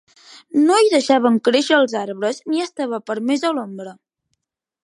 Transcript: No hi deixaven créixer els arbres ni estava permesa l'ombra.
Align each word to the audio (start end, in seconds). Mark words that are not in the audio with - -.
No 0.69 0.77
hi 0.85 0.89
deixaven 0.93 1.37
créixer 1.49 1.77
els 1.81 1.95
arbres 2.01 2.41
ni 2.53 2.65
estava 2.67 3.01
permesa 3.13 3.53
l'ombra. 3.59 3.95